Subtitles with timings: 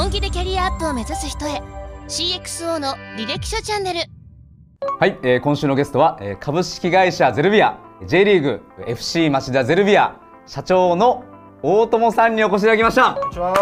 [0.00, 1.60] 本気でキャリアアップを目指す人へ。
[2.08, 4.00] CXO の履歴書チャンネル。
[4.98, 10.16] はい、えー今週のゲストは、えー株式会社ゼルビア J リーグ FC 町田ゼルビア
[10.46, 11.24] 社長の
[11.62, 13.12] 大友さんにお越しいただきました。
[13.12, 13.50] こんにちは。
[13.50, 13.54] よ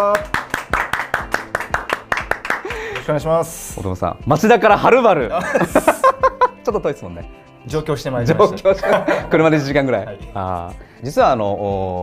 [2.95, 3.81] ろしくお願いします。
[3.81, 3.83] 大。
[3.83, 5.33] 友さん町田からはるばる。
[6.63, 7.29] ちょっと遠いですもんね。
[7.67, 8.59] 上京してまいり上ました。
[8.63, 8.89] 京して
[9.29, 10.19] 車で1時間ぐらい、はい。
[10.35, 11.53] あー実はあの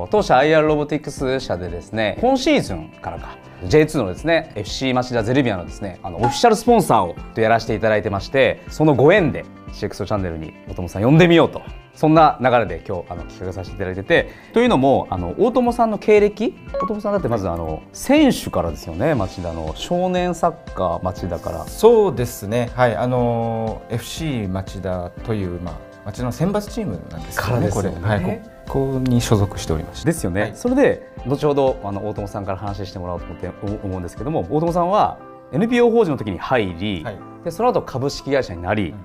[0.03, 11.61] お当社 IR ロボティクス社でですね今シーズンからか J2 のですね FC 町田ゼルビアのですねあのオフィシャルスポンサーをやらせていただいてましてそのご縁で CXO チャンネルに大友さん呼んでみようと
[11.93, 22.71] そんな流れで今日あの企画させていただいててというのもあの大友さんの経歴大友さんだってまずあの選手からですよね町田の少年サッカー町田からそうですね。
[22.75, 27.59] はい、あのー FC 町田というまあ町田の選抜チームなんですね。
[27.61, 30.05] ねこれはい、ここに所属しておりまして。
[30.07, 30.55] ですよね、はい。
[30.55, 35.19] それで後ほどあの大友さんから話してもらおうと思って思思うんですけども大友さんは
[35.51, 37.17] NPO 法人の時に入り、はい。
[37.43, 38.97] でその後株式会社になり、うん。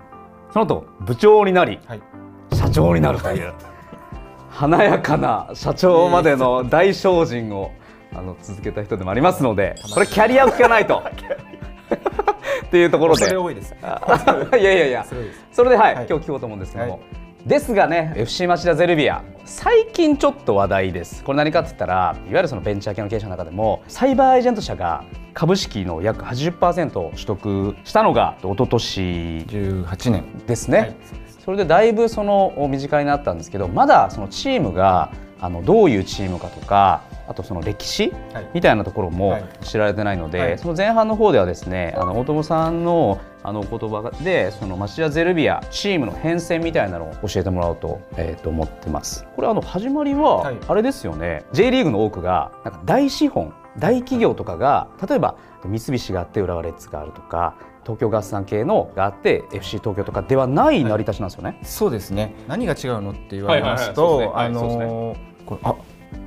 [0.52, 2.02] その後部長になりはい。
[2.52, 3.52] 社長になるという
[4.50, 7.72] 華やかな社長までの大精進を
[8.12, 11.02] あの続けた人でもありますのでこれキャリアを聞かないと。
[12.66, 13.24] っていうところで。
[13.24, 13.74] それ多いです。
[13.82, 15.04] あ いやいやいや。
[15.04, 15.46] それです。
[15.52, 16.06] それではい、はい。
[16.08, 17.00] 今日聞こうと思うんですけども、はい
[17.46, 21.24] ですがね FC 町田ゼルビア最近ちょっと話題です。
[21.24, 29.00] これ何かって言ったらいわゆるそのベンチャー系の経営者の中でもサイバーエージェント社が株式の約80%を取得したのが一昨年
[29.48, 30.24] 18年。
[30.46, 30.96] ですね、はい。
[31.44, 38.48] それでだいぶその身近になったんですけどまだそのチームがあのどういうチームかとかあとその歴史はい。
[38.54, 39.44] みたいなところもはい。
[39.62, 40.58] 知られてないので、はい。
[40.58, 49.26] その前半の方ではですねあの大友さんのあのお言葉でその町田ゼルビアチームの変遷みたいなのを教えてもらおうと,、えーと思ってます。
[49.36, 50.56] これあの始まりははい。
[50.66, 61.60] あれですよね、J リーグの多くがなんか大資本大企業とかが例えば三菱があって浦和レッズがあるとか東京ガス産系のがあって FC 東京とかではない成り立ちなんですよね。
[61.62, 62.34] そうですね。
[62.48, 63.94] 何が違うのって言われますはい。
[63.94, 65.74] と、あのーこれあ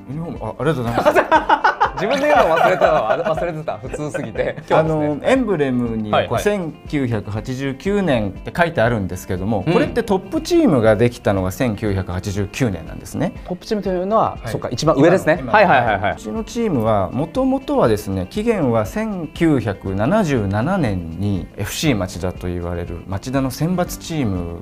[0.09, 1.74] ユニフォームあありがとうございます。
[1.94, 3.36] 自分で言うの忘れたわ。
[3.36, 3.78] 忘れてた。
[3.78, 4.58] 普通すぎて。
[4.68, 6.44] 今あのエンブレムにはこうはい。
[6.44, 6.50] は
[6.90, 9.74] 1989年って書いてあるんですけども、うん。
[9.74, 13.34] これってトップチームができたのが1989年なんですね。
[13.47, 14.50] トップチームというのは、はい。
[14.50, 15.42] そっか一番上ですね。
[15.46, 16.13] はいはいはいはい。
[16.13, 24.62] うちのチームはもともとはですね期限は1977年に FC 町田と言われる町田の選抜チーム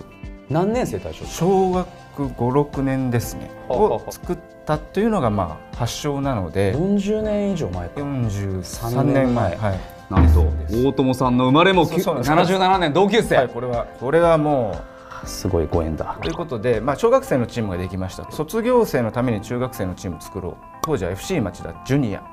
[0.52, 1.26] 何年生対象？
[1.26, 3.50] 小学56年ですね。
[3.70, 6.76] を作ったというのがまあ発祥なので。
[6.76, 8.02] 40年以上前か。
[8.02, 9.56] 43年前。
[9.56, 9.80] はい。
[10.10, 10.46] なんと
[10.86, 12.54] 大友さんの生まれもそうそうなんです。
[12.54, 14.78] 77年同級生、はいこれはこれはも
[15.24, 16.18] うすごいご縁だ。
[16.22, 20.56] ということで、まあ、小学生のチームができました卒業生のために中学生のチームを作ろう。
[20.82, 22.24] 当時は FC 町田ジュニア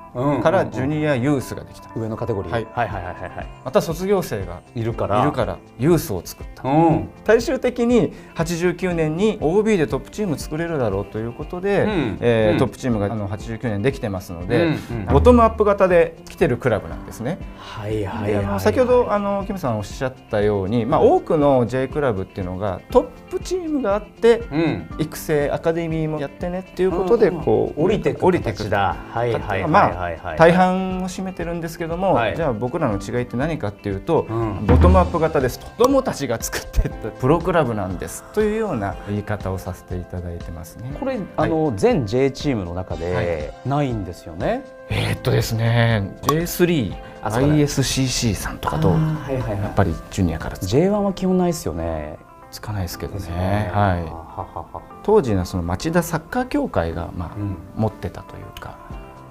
[0.43, 2.67] からジュニアユースができた、上のカテゴリー、はい。
[2.73, 3.31] はいはいはいはい。
[3.31, 5.23] はいまた卒業生がいるから。
[5.23, 5.59] いるから。
[5.79, 7.09] ユースを作った、うん。
[7.25, 12.19] 最終的に89年に OB でトップチーム作れるだろうということで、うん。
[12.21, 12.59] えーうん。
[12.59, 14.75] トップチームがあの89年できてますので、
[15.11, 17.39] ボトムアップ型で来てるクラブなんですね。
[17.59, 18.35] はいはいはい。
[18.35, 24.89] はいの先ほどあのキムさんおっしゃったように、まあ、多くの J クラブっていうのがトップチームがあってうん。
[24.99, 29.71] 育成アカデミーもやってねっていうことでこう降りてく降りてく形だはいはいはいはい。
[29.71, 32.37] まはいあ大半を占めてるんですけども、はい。
[32.37, 34.67] じゃあ僕らの違いって何かっていうと、うん。
[34.67, 35.67] ボトムアップ型ですと。
[35.67, 37.11] 子供たちが作っていった。
[37.11, 40.95] プロクラブなんですというような言い方をさせていただいてますね。
[40.99, 47.63] これあの全 J チームの中でないんですよね、えーっとですね J3 あそうだね。
[47.63, 48.97] ISCC さんとかとは
[49.31, 49.59] いはいはい。
[49.63, 52.19] やっぱりジュニアからつ J1 は基本ないですよね。
[52.51, 53.71] つかないですけどですよね。
[53.75, 54.05] ははい。
[54.05, 54.81] はは。
[55.03, 57.57] 当時のその町田サッカー協会がまあ、うん。
[57.77, 58.45] 持ってたという。
[58.45, 58.48] か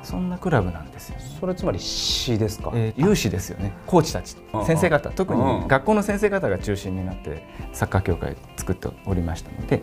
[0.07, 1.17] そんなクラブなんですよ。
[1.17, 1.23] ね。
[1.39, 3.73] それつまり市ですか、えー有志ですよね。
[3.85, 4.37] コーチたち。
[4.53, 5.09] うん先生方。
[5.09, 9.81] 特うんに学校の先生方が中心になってサッカー協会作っておりましたので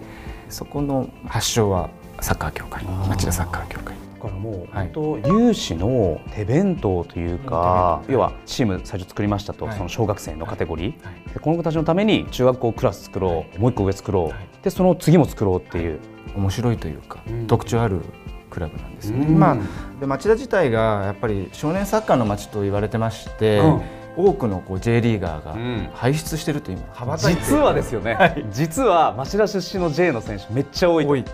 [0.48, 1.90] そこの発祥は
[2.20, 2.84] サッカー協会。
[2.84, 3.94] 町田サッカー協会。
[4.14, 4.90] だからもうはい。
[4.94, 8.14] 本当有志の手弁当というか、うん。
[8.14, 9.76] 要はチーム最初作りましたと、はい。
[9.76, 11.34] その小学生のカテゴリー、はい。
[11.34, 13.58] でこの子たちのために中学校クラス作ろう、はい。
[13.58, 14.48] もう一個上作ろう、はい。
[14.62, 16.00] でその次も作ろうっていう、
[16.34, 17.46] 面白いというか、うん。
[17.46, 18.00] 特徴ある
[18.54, 19.26] クラブなんですよね。
[19.26, 19.38] うん。
[19.38, 19.56] まあ、
[20.00, 23.82] で町田自体がやっぱり少年サッカーの町と言われてまして、うん。
[24.16, 25.88] 多くのこう J リーガーがうん。
[25.92, 27.34] 輩出してるという羽ばたい。
[27.34, 31.04] て実はですよね、実は町田出身の J の選手めっちゃ多い。
[31.04, 31.24] 多い。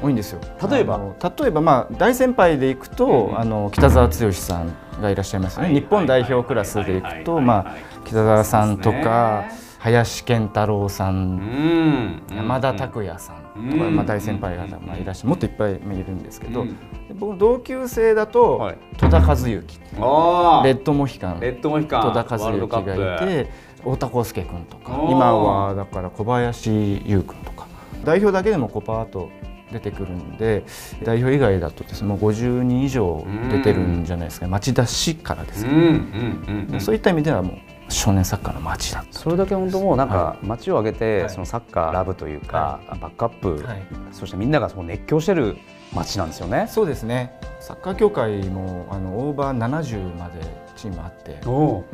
[0.00, 0.40] 多いんですよ。
[0.70, 1.00] 例えば？
[1.40, 4.72] 例えばまあ大先輩でいくと、うんあの北澤剛さん
[5.02, 7.74] がいらっしゃいますよね、日本代表クラスでいくと、まあ、
[8.04, 9.46] 北澤さんとか、
[9.82, 12.22] 林健太郎さん、ん。
[12.30, 13.36] 山田拓也さん。
[13.36, 16.66] とか、うんまあ、大先輩方、まあ、いらっしゃるもっといっぱいいるんですけど、
[17.14, 18.78] 僕同級生だと、はい。
[18.98, 19.62] 戸田和幸
[19.98, 27.66] あレッドモヒカンレッドモヒカン戸田和幸がいて太田康介君とか今はだから小林優君とか
[28.04, 29.30] 代表だけでもこうパーッと
[29.72, 30.64] 出てくるんで
[31.04, 34.48] 代表以外だとですねもう50人以上出てるんじゃないですか。
[34.48, 37.58] 町田市からですね、そういった意味ではもう
[37.90, 43.82] 少年サッカーの町だそれだけ本当もうなんかは街を挙げてはいそのサッカーラブというかバックアップはい
[44.12, 45.56] そしてみんながその熱狂してる
[45.94, 46.66] 街なんですよね。
[46.68, 50.40] そうですねサッカー協会もあのオーバー70まで
[50.76, 51.84] チームあってお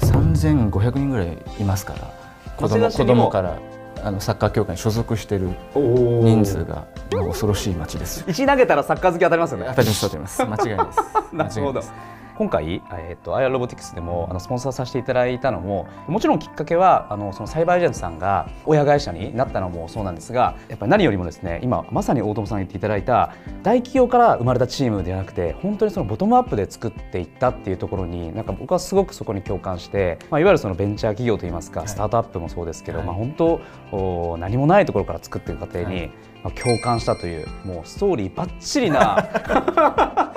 [0.00, 2.12] 3500人ぐらいいますから
[2.56, 3.58] 子供子供から
[4.02, 5.80] あのサッカー協会に所属してるお
[6.24, 8.24] 人数が恐ろしい町です。
[8.28, 9.66] 石投げたらサッカー好き当たりますよね。
[9.68, 10.44] 当たりにしております。
[10.44, 10.98] 間違いです。
[11.32, 11.92] なるほど間違いないです。
[12.36, 31.88] 今回、えー、と IR ロボティクスでもあのスポンサーさせていただいたのももちろんきっかけはあのそのサイバーエージェントさんが親会社になったのもそうなんですがやっぱり何よりもですね今まさに大友さんが言っていただいた大企業から生まれたチームではなくて本当にそのボトムアップで作っていったっていうところになんか僕はすごくそこに共感して、まあ、いわゆるそのベンチャー企業といいますか、はい。
[31.88, 33.06] スタートアップもそうですけど、はい。
[33.06, 33.60] まあ、本当
[33.92, 36.06] お何もないところから作っていく過程に、はい。
[36.06, 39.16] まあ、共感したというもうストーリーばっちりな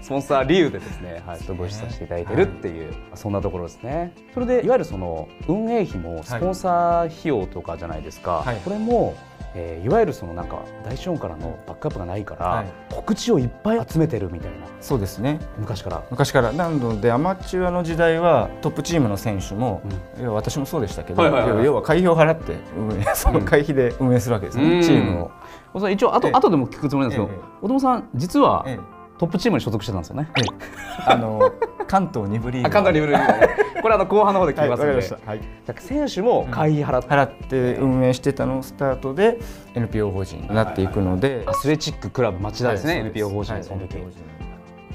[0.00, 4.12] スポンサー理由でですね、はい、ご一緒させていただいてるっていう、そんなところですね。
[4.34, 8.42] それでいわゆるその運営費もスポンサー費用とかじゃないですか。
[8.44, 9.14] はいこれも、
[9.54, 12.66] えーいわゆるそのなんか大資本からのバックアップがないから、はい。
[12.90, 14.66] 告知をいっぱい集めてるみたいな。
[14.80, 15.40] そうですね。
[15.58, 16.02] 昔から。
[16.10, 16.52] 昔から。
[16.52, 19.82] なのでアマチュアの時代はトップチームの選手も、
[20.20, 21.52] 要は私もそうでしたけど、はいはいはい。
[21.52, 24.82] はい要は会費を払って運営その会費で運営するわけですね、うん。
[24.82, 25.30] チーム
[25.74, 25.88] を。
[25.90, 26.34] 一応後ええ。
[26.34, 27.40] 後でも聞くつもりなんですけど、ええ。
[27.62, 28.78] 小友さん実はえ
[29.18, 30.28] トップチームに所属してたんですよね。
[30.36, 30.42] え
[31.06, 31.52] あの
[31.86, 32.68] 関東二部リーグ。
[32.68, 33.82] あ関東リブルリーグ。
[33.82, 35.26] これあの後半の方で聞きはい、ますので。
[35.26, 35.40] はい。
[35.78, 39.38] 選手も会費払って、払って運営してたのをスタートで
[39.74, 43.96] NPO 法人になっていくので、アスレチッククラブ町田ですね、はい NPO 法人はいその時、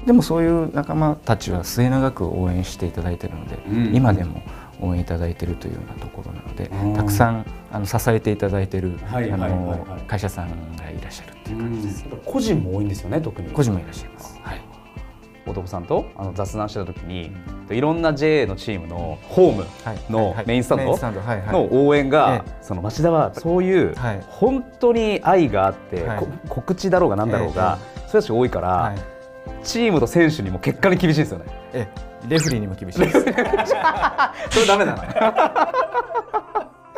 [0.06, 3.94] でもそういう仲間たちは末永く応援していただいているので、うん。
[3.94, 4.42] 今でも
[4.80, 6.94] 応援いただいているというようなところなので、うん。
[6.94, 8.96] たくさんあの支えていただいている、
[10.06, 12.04] 会社さんがいらっしゃるっていう感じです。
[12.24, 14.38] 個人も多いんですよね特に個人もいらっしゃいます。
[14.44, 14.60] はい。
[15.44, 17.32] 大友さんとあの雑談してた時に、
[17.70, 20.96] いろんな JA のチームのホームはいのメインスタンド
[21.50, 28.98] の応援が、えその町田はそういう、はい本当に愛があって、はいこ告知だろうがなんだろうが、そういう人たちが多いから、はい。
[29.64, 31.46] チームと選手にも結果に厳しいですよね。
[31.72, 31.88] え
[32.28, 33.20] レフリーにも厳しいです。
[33.20, 33.36] それ
[34.68, 36.43] ダメだな。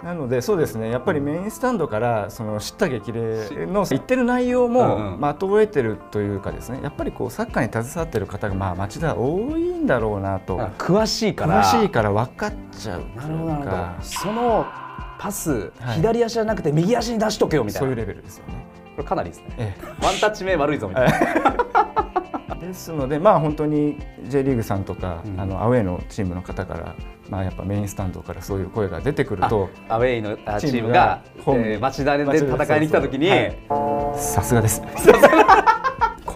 [0.07, 11.61] なのでそうですねやっぱりメインスタンドからその叱咤激励の言ってる内容も、まあ、後を得てるというかですねやっぱりこうサッカーに携わってる方がまあ町田多いんだろうなと詳しいから。
[11.61, 14.05] 詳しいから分かっちゃうとなるほど。
[14.05, 14.65] その
[15.19, 17.87] パス、はい左足じゃなくて右足に出しとけよみたいな。
[17.87, 18.65] そういうレベルですよね。
[18.95, 19.55] これかなりですね。
[19.59, 22.06] えワンタッチ目悪いぞみたいな。
[22.67, 25.41] え、ですのでまあ本当に J リーグさんとか、うん。
[25.41, 26.95] あのアウェーのチームの方から
[27.29, 33.57] まあやっぱメインスタンドからそういう声が出てくるとアウェイのあチチームがえー町田で戦いに来た時に、はい。
[34.17, 34.83] さすがです。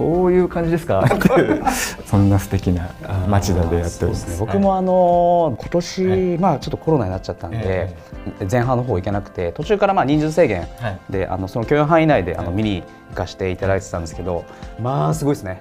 [0.00, 1.04] こういう感じですか？
[2.06, 2.88] そんな素敵な
[3.28, 4.40] 町田でやっております。
[4.40, 6.38] 僕もあの今年、はい。
[6.38, 7.96] まあちょっとコロナになっちゃったんで、え
[8.50, 10.98] 前半の方行けなくて途中からまあ人数制限はい。
[11.10, 12.56] であのその許容範囲内であのはい。
[12.56, 14.44] 見に行かせていただいてたんですけど、
[14.80, 15.60] まあすごいですね。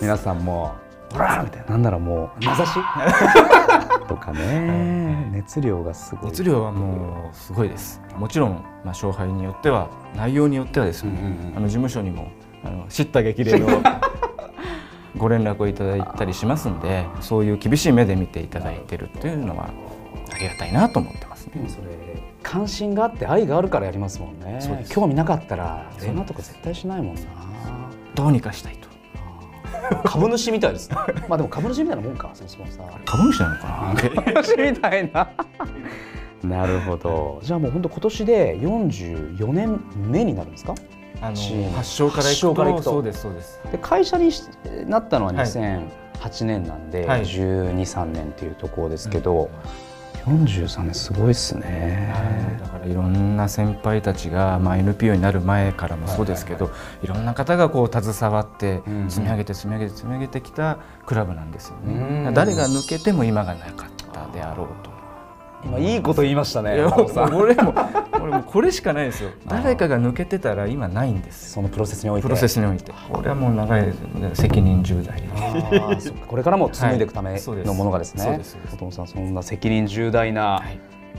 [0.00, 0.72] 皆さんも
[1.12, 2.78] 「ほら!」みたいななんならもう名指し？
[4.08, 6.30] とかね熱量がすごい。
[6.30, 8.00] 熱量はもうすごいです。
[8.16, 11.56] もちろん、まあ、勝敗によっては内容によってはですね、うんうんうん。
[11.58, 12.28] あの事務所にも
[12.64, 13.68] あの叱咤激励の
[15.16, 19.68] ご連絡をいただいたりしますんでそういう厳しい目で見ていただいてるっていうのは
[20.34, 21.64] ありがたいなと思ってますね。
[21.68, 21.86] それ
[22.42, 24.58] 関心があって愛があるからやりますもんね。
[24.88, 27.20] 興味なかったら電話とか絶対しないもんな。
[28.14, 28.88] どうにかしたいと。
[30.04, 30.96] 株主みたいですね。
[31.28, 34.22] まあでも株主みたいなもんかそのスポンサー株主なのかな？
[34.32, 35.28] 株主みたいな。
[36.42, 37.38] なるほど。
[37.42, 40.74] じゃあもう本当今年で44年目になるんですか？
[41.20, 42.82] あの発祥からいくと。
[42.82, 43.60] そうですそうです。
[43.70, 44.44] で会社にし
[44.86, 45.46] なったのははい。
[45.46, 47.22] 2008年なんで、はい。
[47.22, 49.50] 12、3年っていうところですけど、
[50.24, 52.14] 43年すごいっすね、
[52.60, 56.70] だからいろんな先輩たちが、まあ、NPO になる前からもそうですけど、
[57.02, 62.24] いろんな方がこう携わってうん積み上げて積み上げて積み上げてきたクラブなんですようん。
[62.24, 62.30] ね。
[62.32, 64.91] 誰が抜けても今がなかったであろうと。
[65.64, 66.82] 今いいこと言いましたね
[67.32, 67.74] 俺も
[68.22, 69.30] 俺もこれしかないですよ。
[69.46, 71.46] 誰かが抜けてたら今ないんです。
[71.46, 71.54] よ。
[71.54, 72.22] そのプロセスにおいて。
[72.22, 72.92] プロセスにおいて。
[73.10, 73.92] これはもう長い
[74.34, 75.20] 責任重大。
[76.28, 78.74] これからも紡いでいくためのものがですね、そうですそうです。
[78.74, 80.78] お父さんそんな責任重大な、はい。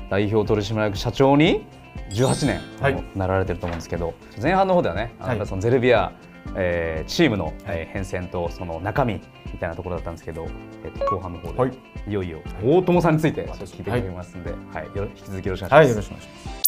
[0.09, 1.65] 代表取締役社長に
[2.11, 3.03] 18年はい。
[3.15, 6.13] なられてると思うんですけど、前半の方ではね、あのそのゼルビア、
[6.55, 9.21] えーチームの、えー変遷とその中身
[9.51, 10.47] みたいなところだったんですけど、
[10.83, 11.71] えっと後半の方で、はい。
[12.07, 13.45] い、よいよ大友さんについて。
[13.47, 14.85] 聞いていきますんで、はい。
[14.85, 16.07] よろ引き続きよろしくお願はいいします。
[16.09, 16.62] よろしくお願いします